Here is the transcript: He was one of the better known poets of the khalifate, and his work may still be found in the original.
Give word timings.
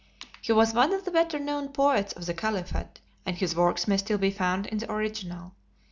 He 0.41 0.51
was 0.51 0.73
one 0.73 0.93
of 0.93 1.05
the 1.05 1.11
better 1.11 1.37
known 1.37 1.69
poets 1.69 2.11
of 2.13 2.25
the 2.25 2.33
khalifate, 2.33 2.99
and 3.23 3.37
his 3.37 3.55
work 3.55 3.87
may 3.87 3.97
still 3.97 4.17
be 4.17 4.31
found 4.31 4.65
in 4.65 4.79
the 4.79 4.91
original. 4.91 5.53